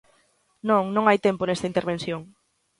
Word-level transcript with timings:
Non, 0.69 0.83
non 0.95 1.03
hai 1.07 1.17
tempo 1.27 1.43
nesta 1.45 1.69
intervención. 1.71 2.21